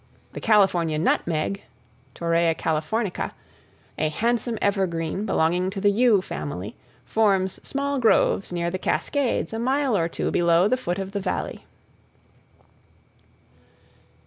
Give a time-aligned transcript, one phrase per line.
[0.33, 1.61] The California nutmeg
[2.15, 3.33] (Torreya californica),
[3.99, 9.59] a handsome evergreen belonging to the yew family, forms small groves near the cascades a
[9.59, 11.65] mile or two below the foot of the Valley.